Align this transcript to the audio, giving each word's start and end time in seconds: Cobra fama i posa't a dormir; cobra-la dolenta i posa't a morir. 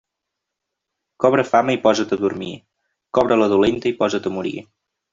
Cobra 1.25 1.45
fama 1.51 1.77
i 1.77 1.79
posa't 1.85 2.17
a 2.19 2.21
dormir; 2.23 2.51
cobra-la 3.21 3.53
dolenta 3.57 3.93
i 3.95 3.97
posa't 4.05 4.31
a 4.33 4.37
morir. 4.41 4.61